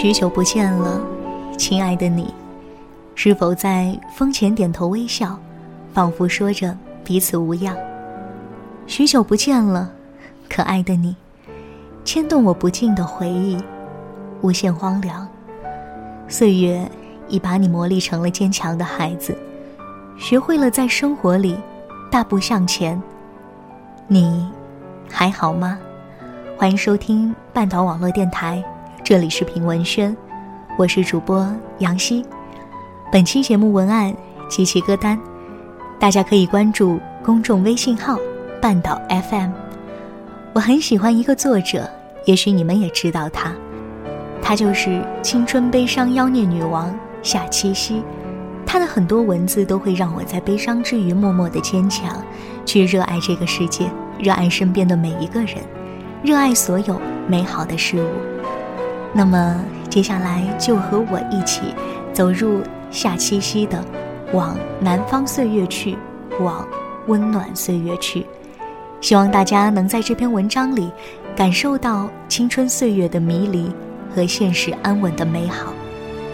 [0.00, 0.98] 许久不见了，
[1.58, 2.32] 亲爱的你，
[3.14, 5.38] 是否在风前点头微笑，
[5.92, 6.74] 仿佛说着
[7.04, 7.76] 彼此无恙？
[8.86, 9.92] 许久不见了，
[10.48, 11.14] 可爱的你，
[12.02, 13.62] 牵动我不尽的回忆，
[14.40, 15.28] 无限荒凉。
[16.28, 16.90] 岁月
[17.28, 19.36] 已把你磨砺成了坚强的孩子，
[20.16, 21.58] 学会了在生活里
[22.10, 22.98] 大步向前。
[24.08, 24.50] 你
[25.10, 25.78] 还好吗？
[26.56, 28.64] 欢迎收听半岛网络电台。
[29.10, 30.16] 这里是平文轩，
[30.78, 32.24] 我是主播杨希。
[33.10, 34.14] 本期节目文案
[34.48, 35.18] 及其歌单，
[35.98, 38.16] 大家可以关注公众微信号
[38.62, 39.50] “半岛 FM”。
[40.52, 41.90] 我很喜欢一个作者，
[42.24, 43.52] 也许你们也知道他，
[44.40, 48.04] 他就是青春悲伤妖孽女王夏七夕。
[48.64, 52.24] 他的很多文字都会让我在悲伤之余默默的坚强，
[52.64, 53.90] 去热爱这个世界，
[54.20, 55.56] 热爱身边的每一个人，
[56.22, 58.29] 热爱所有美好的事物。
[59.12, 61.74] 那么接下来就和我一起
[62.12, 63.84] 走入夏七夕的
[64.32, 65.98] “往南方岁月去，
[66.40, 66.66] 往
[67.08, 68.24] 温暖岁月去”。
[69.00, 70.90] 希望大家能在这篇文章里
[71.34, 73.72] 感受到青春岁月的迷离
[74.14, 75.72] 和现实安稳的美好。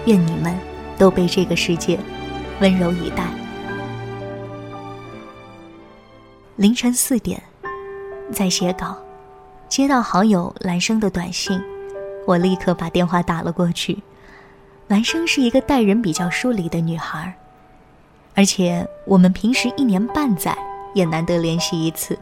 [0.04, 0.54] 愿你们
[0.98, 1.98] 都被这个世界
[2.60, 3.24] 温柔以待。
[6.56, 7.42] 凌晨四点，
[8.32, 8.96] 在写稿，
[9.68, 11.60] 接到好友兰生的短信。
[12.26, 14.02] 我立刻把电话打了过去。
[14.88, 17.34] 兰生是一个待人比较疏离的女孩，
[18.34, 20.56] 而且我们平时一年半载
[20.94, 22.16] 也难得联系一次。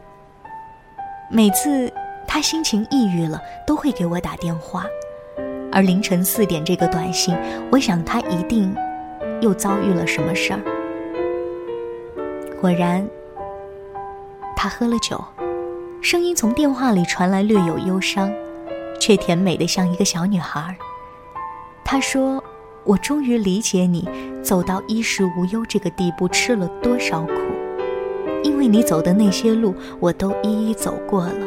[1.29, 1.91] 每次
[2.27, 4.85] 她心情抑郁了，都会给我打电话。
[5.71, 7.37] 而凌晨四点这个短信，
[7.71, 8.75] 我想她一定
[9.41, 10.59] 又遭遇了什么事儿。
[12.61, 13.07] 果然，
[14.55, 15.23] 她喝了酒，
[16.01, 18.31] 声音从电话里传来，略有忧伤。
[19.05, 20.75] 却甜美的像一个小女孩。
[21.83, 22.43] 她说
[22.83, 24.09] ：“我终于理解你
[24.41, 27.33] 走到衣食无忧这个地步吃了多少苦，
[28.43, 31.45] 因为你走的那些路我都一一走过了。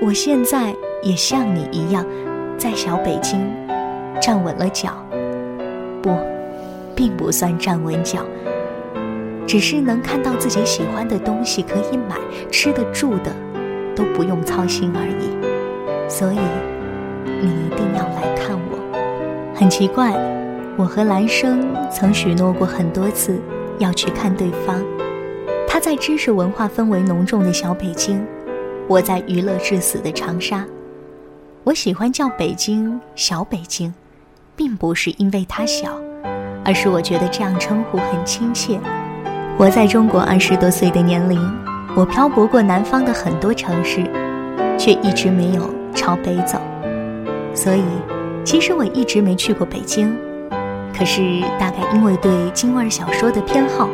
[0.00, 0.72] 我现在
[1.02, 2.06] 也像你一样，
[2.56, 3.44] 在小北京
[4.20, 5.04] 站稳了脚，
[6.00, 6.16] 不，
[6.94, 8.20] 并不算站稳脚，
[9.44, 12.16] 只是能看到自己喜欢的东西可以买，
[12.48, 13.34] 吃得住的
[13.96, 15.32] 都不用操心而已。”
[16.12, 16.38] 所以，
[17.24, 19.54] 你一定要来看我。
[19.54, 20.12] 很奇怪，
[20.76, 23.40] 我和兰生曾许诺过很多次
[23.78, 24.76] 要去看对方。
[25.66, 28.22] 他在知识文化氛围浓重的小北京，
[28.86, 30.66] 我在娱乐至死的长沙。
[31.64, 33.94] 我喜欢叫北京小北京，
[34.54, 35.98] 并不是因为它小，
[36.62, 38.78] 而是我觉得这样称呼很亲切。
[39.56, 41.40] 活在中国二十多岁的年龄，
[41.96, 44.04] 我漂泊过南方的很多城市，
[44.78, 45.81] 却一直没有。
[45.94, 46.58] 朝北走，
[47.54, 47.82] 所以
[48.44, 50.16] 其实我一直没去过北京。
[50.96, 53.88] 可是大概因为对京味小说的偏好，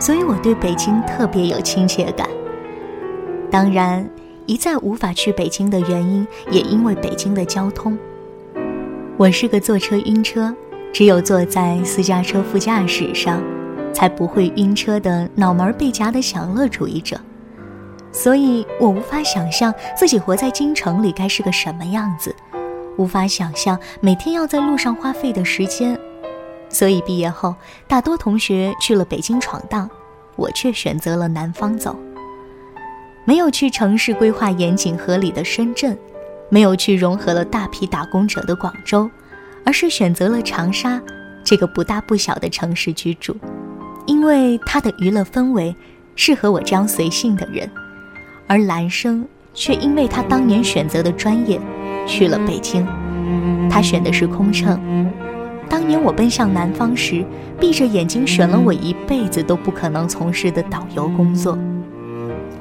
[0.00, 2.28] 所以我对北京特别有亲切感。
[3.50, 4.08] 当然，
[4.46, 7.96] 一再无法去北京的原因，也因为北京的交通。
[9.16, 10.54] 我是个坐车晕车，
[10.92, 13.42] 只有坐在私家车副驾驶上，
[13.92, 17.16] 才不会晕车的脑门被夹的享乐主义者。
[18.12, 22.34] 所以我无法想象自己活在京城里该是个什么样子，
[22.96, 25.98] 无法想象每天要在路上花费的时间。
[26.68, 27.54] 所以毕业后，
[27.88, 29.88] 大多同学去了北京闯荡，
[30.36, 31.96] 我却选择了南方走。
[33.24, 35.96] 没有去城市规划严谨合理的深圳，
[36.48, 39.08] 没有去融合了大批打工者的广州，
[39.64, 41.00] 而是选择了长沙
[41.44, 43.36] 这个不大不小的城市居住，
[44.06, 45.74] 因为它的娱乐氛围
[46.16, 47.70] 适合我这样随性的人。
[48.50, 49.24] 而兰生
[49.54, 51.60] 却因为他当年选择的专业，
[52.04, 52.84] 去了北京。
[53.70, 55.08] 他选的是空乘。
[55.68, 57.24] 当年我奔向南方时，
[57.60, 61.56] 闭着眼睛选了我一辈子都不可能从事的导游工作。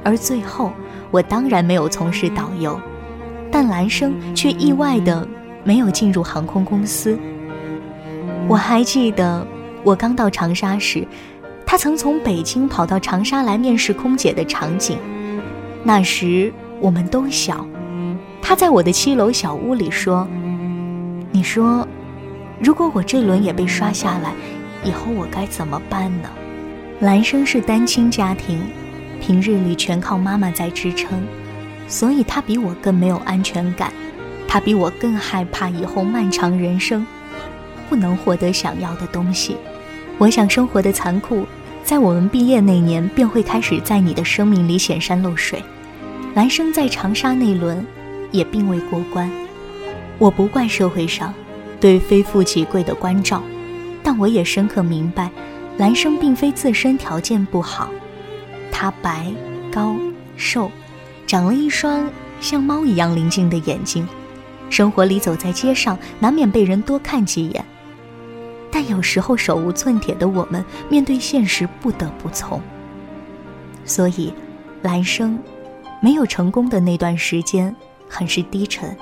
[0.03, 0.71] 而最后，
[1.09, 2.79] 我当然没有从事导游，
[3.51, 5.27] 但兰生却意外的
[5.63, 7.17] 没有进入航空公司。
[8.47, 9.43] 我还记得，
[9.83, 11.03] 我刚到长沙时，
[11.65, 14.95] 他曾从北京跑到长沙来面试空姐的场景。
[15.83, 17.65] 那时我们都小，
[18.41, 20.27] 他在我的七楼小屋里说
[21.31, 21.87] ：“你说，
[22.61, 24.33] 如果我这轮也被刷下来，
[24.83, 26.29] 以后我该怎么办呢？”
[26.99, 28.61] 兰生是单亲家庭，
[29.21, 31.23] 平日里全靠妈妈在支撑，
[31.87, 33.93] 所以他比我更没有安全感，
[34.47, 37.07] 他比我更害怕以后漫长人生
[37.89, 39.55] 不能获得想要的东西。
[40.17, 41.45] 我想生活的残酷。
[41.89, 45.59] 在我们毕业那年，便会开始在你的生命里显山露水。
[46.35, 47.83] 兰生在长沙那轮，
[48.29, 49.27] 也并未过关。
[50.19, 51.33] 我不怪社会上
[51.81, 53.41] 对非富即贵的关照，
[54.03, 55.31] 但我也深刻明白，
[55.79, 57.89] 兰生并非自身条件不好，
[58.71, 59.25] 他白、
[59.71, 59.95] 高、
[60.37, 60.71] 瘦，
[61.25, 62.07] 长了一双
[62.39, 64.07] 像猫一样灵静的眼睛，
[64.69, 67.65] 生活里走在街上难免被人多看几眼，
[68.71, 72.61] 但有时候手无寸铁的我们面对现实不得不从，
[73.85, 74.33] 所以，
[74.83, 75.39] 兰生
[76.01, 77.75] 没有成功的那段时间
[78.07, 78.95] 很是低沉。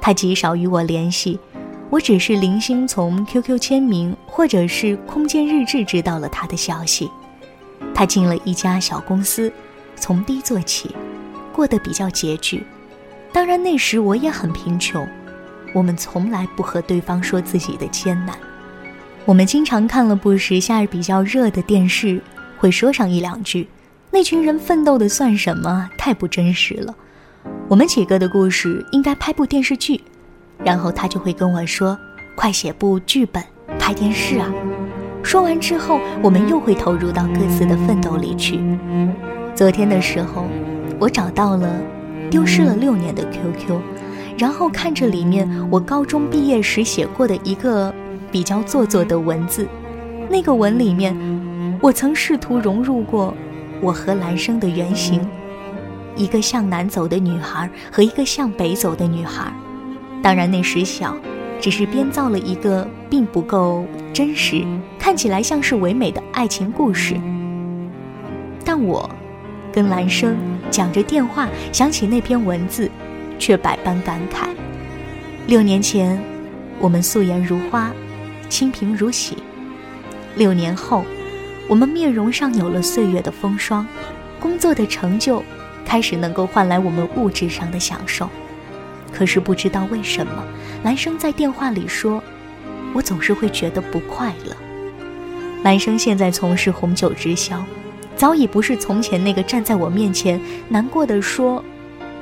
[0.00, 1.38] 他极少与我联系，
[1.90, 7.10] 我只是零星从 QQ 签名或者是空间日志知道了他的消息。
[7.94, 9.52] 他进了一家小公司，
[9.96, 10.94] 从低做起，
[11.52, 12.64] 过得比较拮据。
[13.32, 15.06] 当然那时我也很贫穷。
[15.74, 18.34] 我们从来不和对方说自己的艰难。
[19.28, 22.18] 我们经常看了不时夏日比较热的电视，
[22.56, 23.68] 会说上一两句
[24.10, 25.90] ：“那群人奋斗的算什么？
[25.98, 26.96] 太不真实了。”
[27.68, 30.00] 我们几个的故事应该拍部电视剧，
[30.64, 31.98] 然后他就会跟我说
[32.34, 33.44] ：“快写部剧本，
[33.78, 34.50] 拍电视啊！”
[35.22, 38.58] 说完之后，我们又会投入到各自的奋斗里去。
[39.54, 40.46] 昨天的时候，
[40.98, 41.68] 我找到了
[42.30, 43.78] 丢失了六年的 QQ，
[44.38, 47.94] 然后看着里面我高中毕业时写过的一个
[48.30, 49.66] 比较做作的文字，
[50.28, 51.16] 那个文里面，
[51.80, 53.34] 我曾试图融入过
[53.80, 55.20] 我和兰生的原型。
[56.16, 59.52] 一个向南走的女孩和一个向北走的女孩，
[60.20, 61.16] 当然那时小，
[61.60, 64.64] 只是编造了一个并不够真实，
[64.98, 67.14] 看起来像是唯美的爱情故事。
[68.64, 69.08] 但我，
[69.72, 70.36] 跟兰生
[70.70, 72.90] 讲着电话，想起那篇文字，
[73.38, 74.48] 却百般感慨。
[75.46, 76.20] 六年前，
[76.80, 77.92] 我们素颜如花，
[78.48, 79.34] 清贫如洗；
[80.36, 81.04] 六年后，
[81.68, 83.86] 我们面容上有了岁月的风霜，
[84.40, 85.42] 工作的成就。
[85.84, 88.28] 开始能够换来我们物质上的享受，
[89.10, 90.44] 可是不知道为什么，
[90.82, 92.22] 男生在电话里说
[92.92, 94.54] ：“我总是会觉得不快乐。”
[95.64, 97.64] 男生现在从事红酒直销，
[98.14, 101.64] 早已不是从前那个站在我面前难过的说：“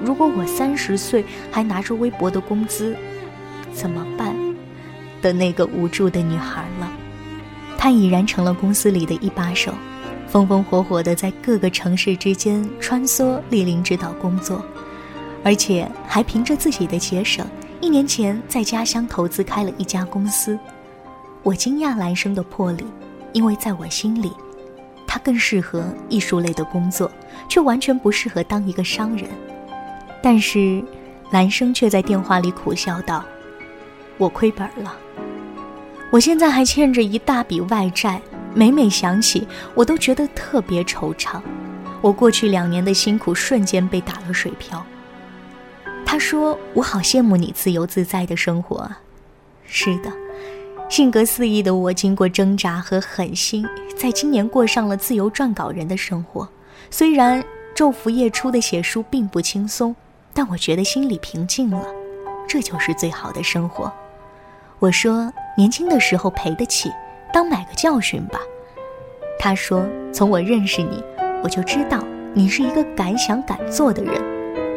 [0.00, 2.94] 如果我三十岁还拿着微薄的工资，
[3.72, 4.32] 怎么办？”
[5.26, 6.88] 的那个无助的女孩了。
[7.76, 9.75] 她已然成了公司里的一把手。
[10.28, 14.62] 风风火火地在各个城市之间穿梭，莅临指导工作，
[15.43, 17.46] 而且还凭着自己的节省，
[17.81, 20.58] 一年前在家乡投资开了一家公司。
[21.43, 22.84] 我惊讶兰生的魄力，
[23.32, 24.32] 因为在我心里，
[25.06, 27.11] 他更适合艺术类的工作，
[27.49, 29.29] 却完全不适合当一个商人。
[30.20, 30.82] 但是，
[31.31, 33.25] 兰生却在电话里苦笑道
[34.19, 34.95] ：“我亏本了，
[36.11, 38.21] 我现在还欠着一大笔外债。”
[38.57, 41.43] 每每想起，我都觉得特别惆怅。
[42.01, 44.83] 我过去两年的辛苦瞬间被打了水漂。
[46.07, 48.99] 他说：“我好羡慕你自由自在的生活。”啊。”
[49.69, 50.11] 是的，
[50.89, 56.49] 性格肆意的我，经过挣扎和狠心，在今年过上了自由撰稿人的生活。
[56.91, 59.95] 虽然昼伏夜出的写书并不轻松，
[60.33, 61.87] 但我觉得心里平静了。
[62.49, 63.93] 这就是最好的生活。
[64.78, 66.93] 我说：“年轻的时候赔得起。”
[67.32, 68.38] 当买个教训吧，
[69.38, 71.02] 他说：“从我认识你，
[71.43, 72.02] 我就知道
[72.34, 74.14] 你是一个敢想敢做的人。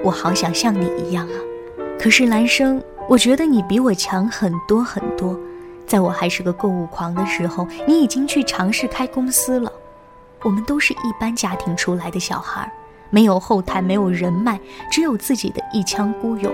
[0.03, 1.35] 我好想像你一样啊！
[1.99, 5.37] 可是兰生，我觉得你比我强很多很多。
[5.85, 9.71] 在我还是个购物狂的时候，你已经去尝试开公司了。
[10.43, 12.71] 我们都是一般家庭出来的小孩，
[13.09, 14.59] 没有后台，没有人脉，
[14.91, 16.51] 只有自己的一腔孤勇，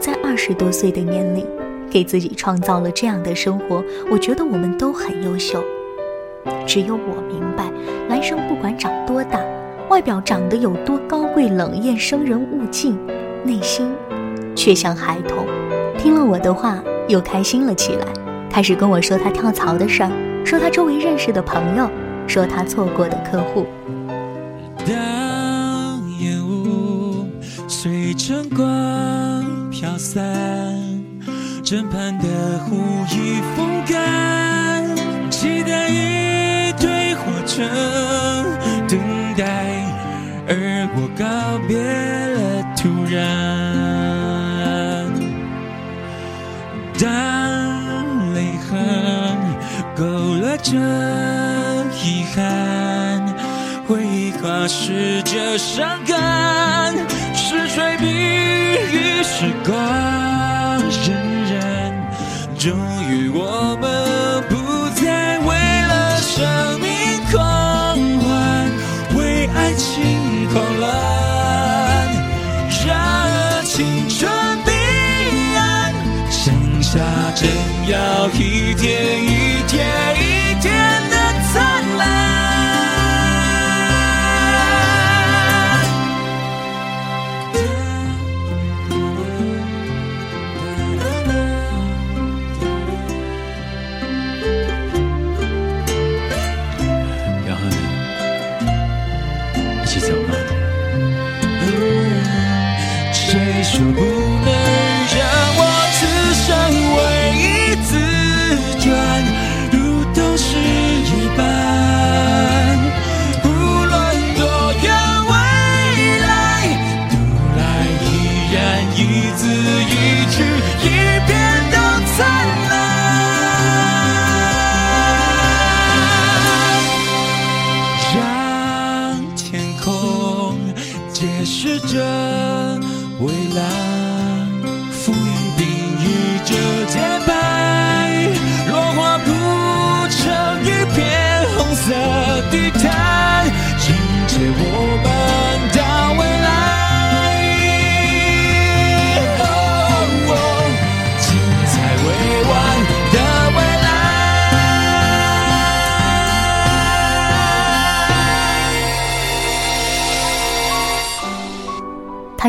[0.00, 1.46] 在二十多岁的年龄。”
[1.90, 5.62] 给自己创造了这样的生活，我觉得我们都很优秀。
[6.66, 7.70] 只有我明白，
[8.08, 9.40] 男生不管长多大，
[9.90, 12.96] 外表长得有多高贵冷艳生人勿近，
[13.44, 13.90] 内心
[14.54, 15.44] 却像孩童。
[15.98, 18.06] 听了我的话，又开心了起来，
[18.48, 20.10] 开始跟我说他跳槽的事儿，
[20.44, 21.90] 说他周围认识的朋友，
[22.26, 23.66] 说他错过的客户。
[24.78, 27.26] 当烟雾
[27.68, 30.89] 随晨光飘散。
[31.70, 34.84] 枕畔的湖已风干，
[35.30, 37.62] 期待一堆火车
[38.88, 38.98] 等
[39.36, 39.44] 待，
[40.48, 41.24] 而我告
[41.68, 41.78] 别
[42.34, 42.40] 了
[42.76, 43.14] 突然。
[46.98, 48.74] 当泪痕
[49.94, 50.02] 勾
[50.42, 50.74] 勒着
[52.02, 53.32] 遗憾，
[53.86, 56.92] 回忆跨时着伤感，
[57.32, 58.06] 是水笔
[58.92, 60.29] 与时光。
[62.60, 62.76] 终
[63.08, 64.54] 于，我们不
[65.00, 65.48] 再为
[65.88, 66.90] 了生命
[67.32, 68.70] 狂欢，
[69.16, 70.90] 为爱情狂乱，
[72.84, 73.00] 然
[73.32, 74.30] 而青春
[74.66, 74.70] 彼
[75.56, 75.94] 岸，
[76.30, 76.52] 剩
[76.82, 77.00] 下
[77.34, 77.48] 真
[77.88, 79.09] 要一天
[103.80, 104.09] 让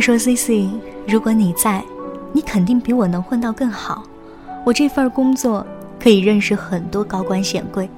[0.02, 0.70] 说：“C C，
[1.08, 1.84] 如果你在，
[2.34, 4.04] 你肯定比我能混到更好。
[4.66, 5.66] 我这份工作
[6.00, 7.90] 可以认识很多高官显贵，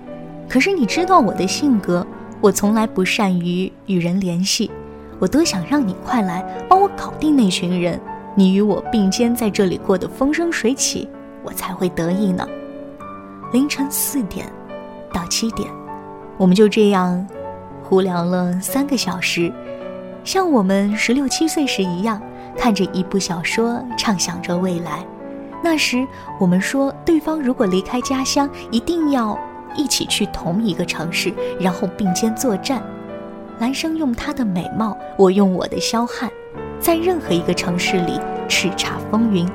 [0.49, 2.05] 可是你知道我的性格，
[2.41, 4.69] 我从来不善于与人联系。
[5.19, 7.99] 我多想让你快来帮我搞定那群人，
[8.35, 11.07] 你与我并肩在这里过得风生水起，
[11.43, 12.45] 我才会得意呢。”
[13.53, 14.45] 凌晨四点
[15.13, 15.69] 到七点，
[16.37, 17.25] 我们就这样
[17.83, 19.53] 胡聊了三个小时。
[20.23, 22.21] 像我们十六七岁时一样，
[22.57, 25.05] 看着一部小说，畅想着未来。
[25.61, 26.05] 那时
[26.39, 29.37] 我们说，对方如果离开家乡，一定要
[29.75, 32.81] 一起去同一个城市，然后并肩作战。
[33.59, 36.29] 男生用他的美貌，我用我的彪悍，
[36.79, 39.47] 在任何一个城市里叱咤风云。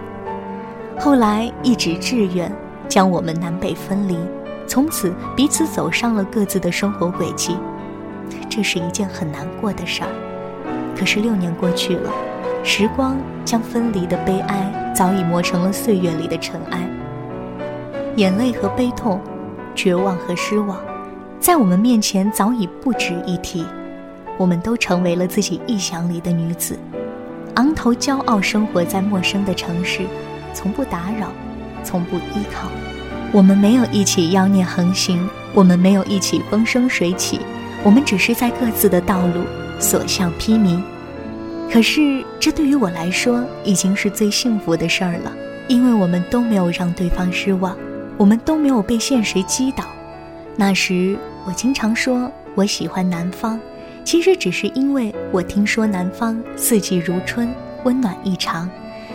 [0.99, 2.51] 后来一纸志愿
[2.89, 4.19] 将我们南北分离，
[4.67, 7.57] 从此彼此走上了各自的生活轨迹。
[8.51, 10.28] 这是一件很难过的事儿。
[10.99, 12.11] 可是六年过去了，
[12.65, 16.89] 时光将分离的悲哀早已磨成了岁月里的尘埃。
[18.17, 19.21] 眼泪和悲痛，
[19.77, 20.77] 绝望和失望，
[21.39, 23.65] 在我们面前早已不值一提。
[24.37, 26.77] 我们都成为了自己臆想里的女子，
[27.55, 30.03] 昂头骄傲生活在陌生的城市，
[30.53, 31.29] 从不打扰，
[31.85, 32.69] 从不依靠。
[33.31, 37.39] 我们没有一起妖孽横行，我们没有一起风生水起，
[37.85, 39.45] 我们只是在各自的道路。
[39.79, 40.81] 所向披靡，
[41.71, 45.33] 可是这对于我来说已经是最幸福的事儿了，
[45.69, 47.77] 因为我们都没有让对方失望，
[48.17, 49.85] 我们都没有被现实击倒。
[50.57, 51.17] 那时
[51.47, 53.59] 我经常说我喜欢南方，
[54.05, 57.49] 其实只是因为我听说南方四季如春，
[57.85, 58.69] 温暖异常。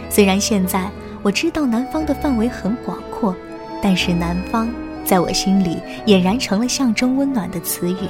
[0.10, 0.90] 虽然现在
[1.22, 3.36] 我知道南方的范围很广阔，
[3.82, 4.70] 但是南方
[5.04, 8.08] 在我心里俨然成了象征温暖的词语。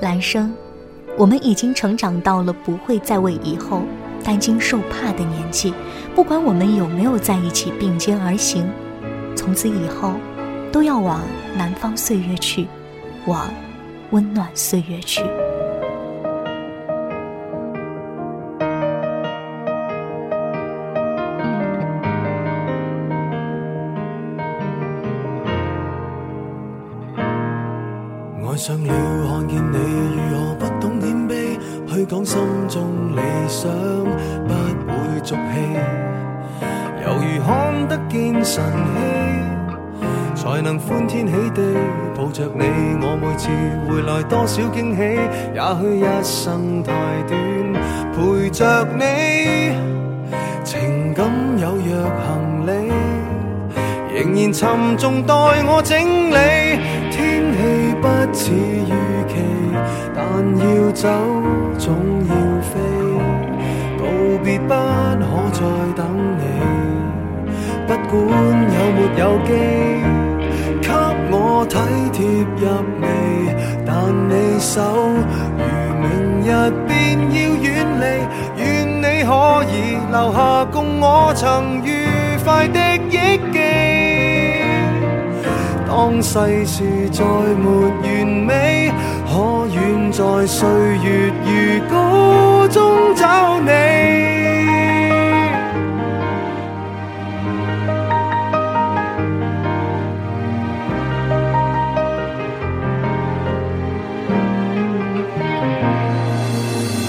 [0.00, 0.52] 兰生。
[1.18, 3.82] 我们已经成长到了不会再为以后
[4.24, 5.72] 担惊受怕的年纪，
[6.14, 8.66] 不管我们有没有在一起并肩而行，
[9.36, 10.14] 从此以后，
[10.72, 11.20] 都要往
[11.56, 12.66] 南方岁月去，
[13.26, 13.52] 往
[14.10, 15.22] 温暖岁月去。
[32.12, 32.38] 讲心
[32.68, 33.72] 中理想，
[34.46, 34.52] 不
[34.92, 35.40] 会俗气，
[37.06, 38.62] 犹如看得见晨
[40.34, 41.62] 曦，才能欢天喜地
[42.14, 42.66] 抱着你。
[43.00, 43.48] 我每次
[43.88, 45.00] 回来多少惊喜，
[45.54, 46.92] 也许一生太
[47.26, 47.40] 短，
[48.12, 49.72] 陪着你，
[50.64, 51.26] 情感
[51.58, 52.70] 有若行李，
[54.14, 56.36] 仍然沉重待我整理。
[57.10, 57.58] 天气
[58.02, 58.04] 不
[58.34, 58.92] 似预，
[61.02, 61.08] 走
[61.80, 61.92] 总
[62.28, 62.78] 要飞，
[63.98, 64.04] 告
[64.44, 65.60] 别不可再
[65.96, 66.06] 等
[66.38, 66.40] 你。
[67.88, 68.14] 不管
[68.70, 69.50] 有没有机，
[70.80, 70.86] 给
[71.32, 71.34] 我
[71.68, 71.74] 体
[72.12, 72.18] 贴
[72.56, 72.62] 入
[73.00, 73.04] 微，
[73.84, 73.90] 但
[74.28, 74.30] 你
[74.60, 74.78] 手
[75.58, 75.60] 如
[75.98, 76.06] 明
[76.46, 76.48] 日
[76.86, 76.92] 便
[77.34, 77.66] 要远
[77.98, 78.04] 离，
[78.62, 78.62] 愿
[79.02, 79.30] 你可
[79.72, 79.74] 以
[80.12, 81.90] 留下共我曾愉
[82.44, 82.78] 快的
[83.10, 83.12] 忆
[83.52, 83.58] 记。
[85.88, 87.66] 当世事再没
[88.02, 88.92] 完美，
[89.32, 91.50] 可愿在岁月如
[91.88, 93.70] 歌中找你？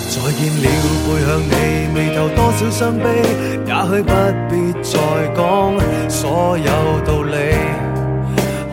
[0.07, 0.65] 再见了，
[1.03, 1.53] 背向你，
[1.93, 3.03] 眉头多少伤悲，
[3.67, 4.13] 也许不
[4.49, 4.95] 必再
[5.35, 5.43] 讲
[6.09, 6.71] 所有
[7.05, 7.35] 道理。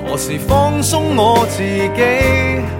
[0.06, 2.79] 何时放松我自己？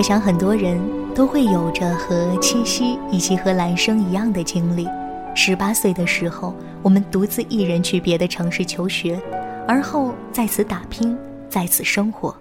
[0.00, 0.80] 我想很多人
[1.14, 4.88] 都会有着和七夕以及和兰生一样的经历。
[5.34, 9.20] 十八岁的时候，我们独自一人去别的城市求学，
[9.68, 11.14] 而后在此打拼，
[11.50, 12.34] 在此生活。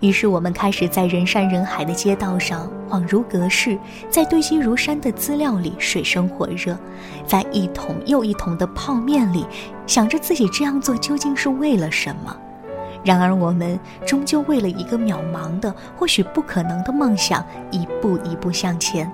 [0.00, 3.78] 于是我们开始在人山人海的街道上恍如隔世，
[4.10, 6.76] 在堆积如山的资料里水深火热，
[7.24, 9.46] 在一桶又一桶的泡面里
[9.86, 12.36] 想着自己这样做究竟是为了什么。
[13.04, 19.06] 然而，我们终究为了一个渺茫的、或许不可能的梦想，一步一步向前；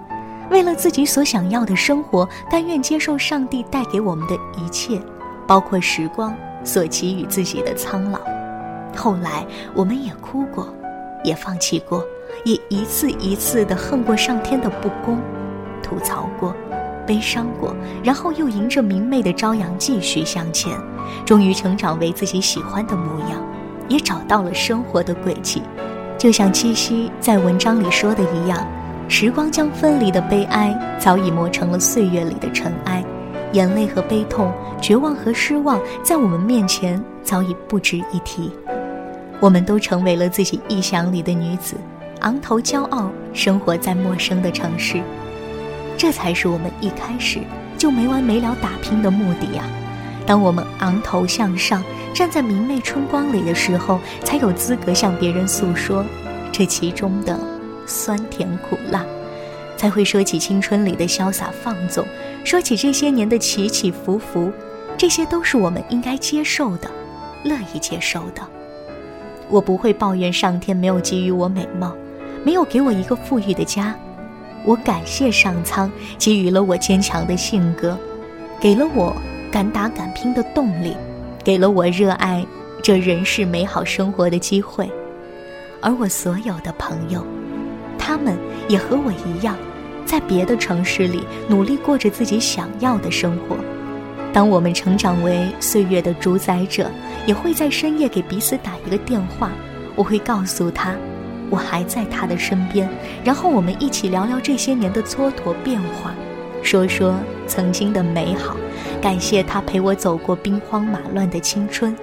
[0.50, 5.00] 为了自己所想要的生活，甘愿接受上帝带给我们的一切，
[5.46, 8.18] 包括时光所给予自己的苍老。
[8.96, 10.66] 后来，我们也哭过，
[11.22, 12.02] 也放弃过，
[12.44, 15.20] 也一次一次地恨过上天的不公，
[15.82, 16.54] 吐槽过，
[17.06, 20.72] 悲伤过，然后又迎着明媚的朝阳继续向前，
[21.26, 23.40] 终于成长为自己喜欢的模样。
[23.88, 25.62] 也找到了生活的轨迹，
[26.18, 28.66] 就像七夕在文章里说的一样，
[29.08, 33.04] 时光将分离的悲哀早已磨成了岁月里的尘埃，
[33.52, 38.50] 眼泪和悲痛，绝望和失望，在我们面前早已不值一提。
[39.40, 41.76] 我们都成为了自己臆想里的女子，
[42.20, 45.02] 昂头骄傲，生活在陌生的城市。
[45.96, 47.40] 这才是我们一开始
[47.76, 49.62] 就没完没了打拼的目的呀！
[50.26, 51.82] 当我们昂头向上。
[52.14, 56.04] 站在明媚春光里的时候，才有资格向别人诉说
[56.52, 57.36] 这其中的
[57.86, 59.04] 酸甜苦辣，
[59.76, 62.06] 才会说起青春里的潇洒放纵，
[62.44, 64.52] 说起这些年的起起伏伏，
[64.96, 66.88] 这些都是我们应该接受的，
[67.42, 68.40] 乐意接受的。
[69.50, 71.96] 我不会抱怨上天没有给予我美貌，
[72.44, 73.92] 没有给我一个富裕的家，
[74.64, 77.98] 我感谢上苍给予了我坚强的性格，
[78.60, 79.12] 给了我
[79.54, 80.96] 敢打敢拼的动力。
[81.44, 82.44] 给了我热爱
[82.82, 84.90] 这人世美好生活的机会，
[85.80, 87.24] 而我所有的朋友，
[87.96, 88.36] 他们
[88.66, 89.56] 也和我一样，
[90.04, 93.56] 在别的城市里努力过着自己想要的生活。
[94.32, 96.90] 当我们成长为岁月的主宰者，
[97.24, 99.52] 也会在深夜给彼此打一个电话，
[99.94, 100.96] 我会告诉他，
[101.48, 102.88] 我还在他的身边，
[103.22, 106.12] 然后我们一起聊聊这些年的蹉跎变化。
[106.64, 107.14] 说说
[107.46, 108.56] 曾经的美好，
[109.00, 111.94] 感谢他陪我走过兵荒马乱的青春，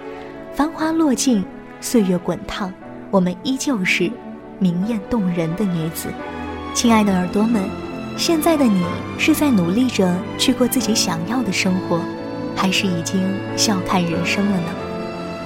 [0.53, 1.43] 繁华落尽，
[1.81, 2.71] 岁月滚烫，
[3.09, 4.09] 我们依旧是
[4.59, 6.09] 明艳动人的女子。
[6.75, 7.63] 亲爱的耳朵们，
[8.15, 8.85] 现在的你
[9.17, 11.99] 是在努力着去过自己想要的生活，
[12.55, 13.19] 还是已经
[13.57, 14.67] 笑看人生了呢？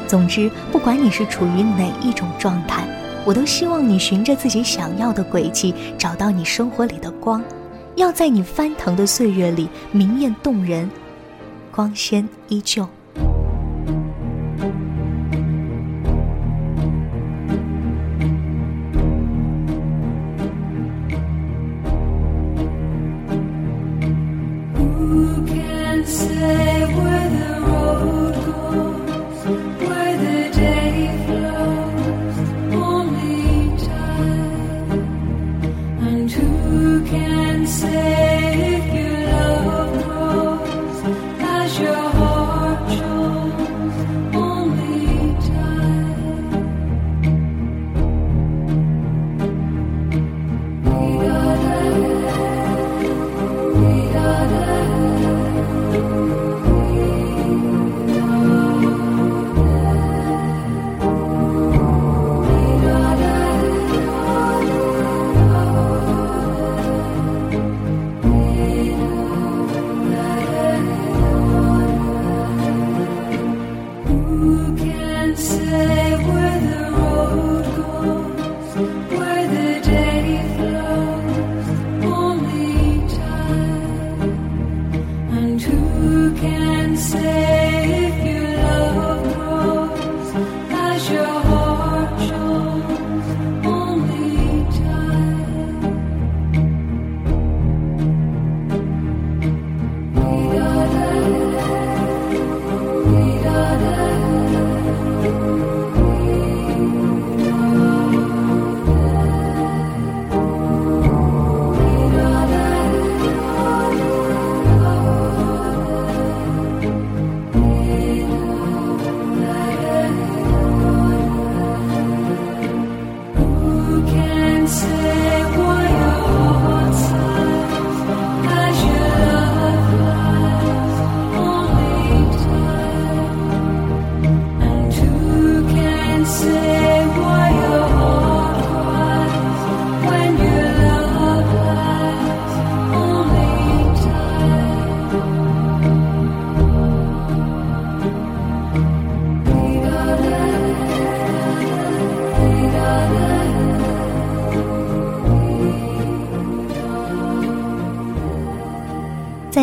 [0.07, 2.85] 总之，不管你是处于哪一种状态，
[3.23, 7.41] 我都希望你循着自己想要的轨迹，找到你生活里的光。
[7.95, 10.89] 要在你翻腾的岁月里明艳动人，
[11.71, 12.87] 光鲜依旧。
[26.07, 27.07] say if your
[27.67, 28.05] love
[28.45, 28.94] grows as your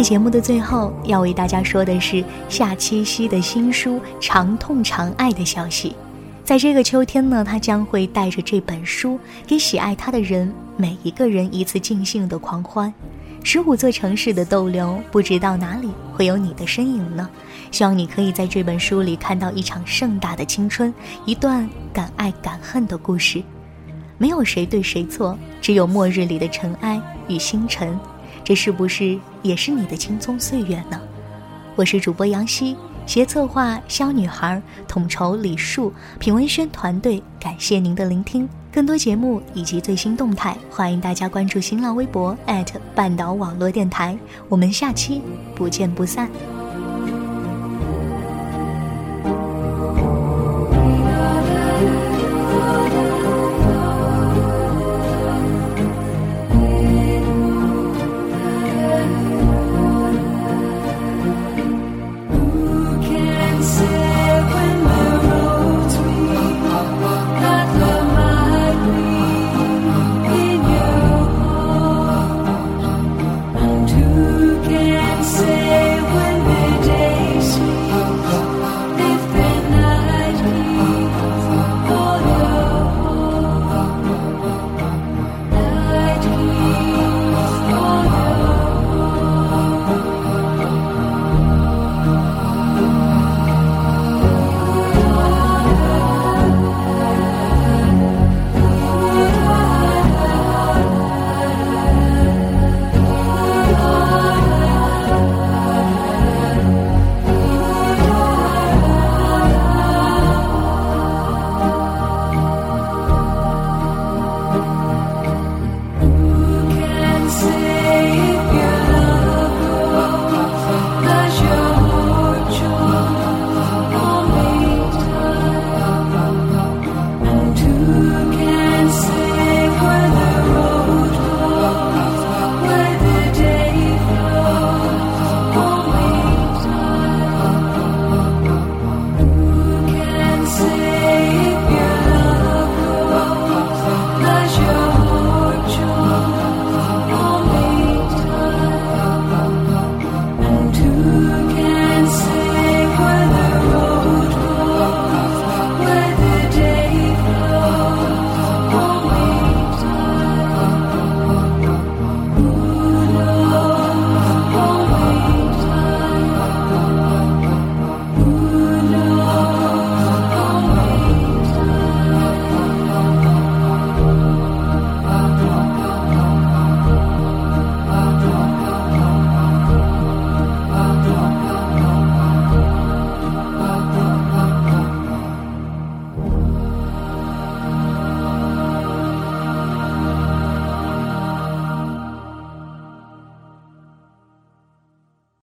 [0.03, 5.95] 在节目的最后，要为大家说的是夏七夕的新书《长痛长爱》的消息。
[6.43, 12.93] 在这个秋天呢，他将会带着这本书，给喜爱他的人每一个人一次尽兴的狂欢。
[13.45, 17.31] 十五座城市的逗留，不知道哪里会有你的身影呢？
[17.71, 20.93] 希望你可以在这本书里看到一场盛大的青春，
[21.27, 23.41] 一段敢爱敢恨的故事。
[24.19, 27.97] 没有谁对谁错，只有末日里的尘埃与星辰。
[28.45, 31.01] 这是不是也是你的青葱岁月呢？
[31.77, 32.77] 我是主播杨希，
[33.07, 38.49] 协策划肖女孩，统筹李树，品文轩团队，感谢您的聆听。
[38.73, 42.37] 更多节目以及最新动态，欢迎大家关注新浪微博
[42.95, 44.19] 半岛网络电台。
[44.49, 45.23] 我们下期
[45.55, 46.29] 不见不散。